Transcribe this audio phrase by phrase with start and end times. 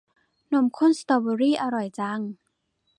[0.53, 2.21] นมข้นสตอเบอร์รี่ อร่อยจัง